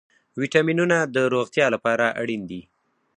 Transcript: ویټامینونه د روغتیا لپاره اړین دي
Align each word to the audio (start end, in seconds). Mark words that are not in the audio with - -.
ویټامینونه 0.39 0.97
د 1.15 1.17
روغتیا 1.33 1.65
لپاره 1.75 2.05
اړین 2.21 2.41
دي 2.51 2.61